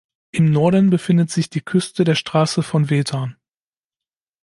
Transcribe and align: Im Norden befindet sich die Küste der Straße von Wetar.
Im 0.31 0.49
Norden 0.49 0.89
befindet 0.89 1.29
sich 1.29 1.51
die 1.51 1.61
Küste 1.61 2.03
der 2.03 2.15
Straße 2.15 2.63
von 2.63 2.89
Wetar. 2.89 3.35